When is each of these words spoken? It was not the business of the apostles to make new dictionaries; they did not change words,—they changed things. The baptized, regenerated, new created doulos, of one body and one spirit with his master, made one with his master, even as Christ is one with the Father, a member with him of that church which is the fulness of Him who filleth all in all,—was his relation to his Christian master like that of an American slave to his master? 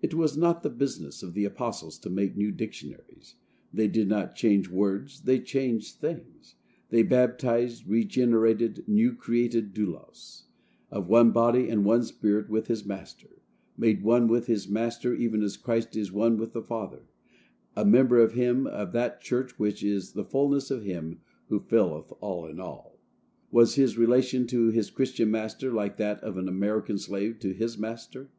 It 0.00 0.14
was 0.14 0.36
not 0.36 0.62
the 0.62 0.70
business 0.70 1.24
of 1.24 1.34
the 1.34 1.44
apostles 1.44 1.98
to 1.98 2.08
make 2.08 2.36
new 2.36 2.52
dictionaries; 2.52 3.34
they 3.74 3.88
did 3.88 4.06
not 4.08 4.36
change 4.36 4.68
words,—they 4.68 5.40
changed 5.40 5.96
things. 5.96 6.54
The 6.90 7.02
baptized, 7.02 7.84
regenerated, 7.88 8.84
new 8.86 9.12
created 9.16 9.74
doulos, 9.74 10.44
of 10.88 11.08
one 11.08 11.32
body 11.32 11.68
and 11.68 11.84
one 11.84 12.04
spirit 12.04 12.48
with 12.48 12.68
his 12.68 12.86
master, 12.86 13.42
made 13.76 14.04
one 14.04 14.28
with 14.28 14.46
his 14.46 14.68
master, 14.68 15.12
even 15.16 15.42
as 15.42 15.56
Christ 15.56 15.96
is 15.96 16.12
one 16.12 16.36
with 16.36 16.52
the 16.52 16.62
Father, 16.62 17.02
a 17.74 17.84
member 17.84 18.20
with 18.22 18.34
him 18.34 18.68
of 18.68 18.92
that 18.92 19.20
church 19.20 19.58
which 19.58 19.82
is 19.82 20.12
the 20.12 20.22
fulness 20.24 20.70
of 20.70 20.84
Him 20.84 21.18
who 21.48 21.58
filleth 21.58 22.12
all 22.20 22.46
in 22.46 22.60
all,—was 22.60 23.74
his 23.74 23.98
relation 23.98 24.46
to 24.46 24.68
his 24.70 24.90
Christian 24.90 25.28
master 25.28 25.72
like 25.72 25.96
that 25.96 26.20
of 26.20 26.36
an 26.36 26.46
American 26.46 26.98
slave 26.98 27.40
to 27.40 27.52
his 27.52 27.76
master? 27.76 28.30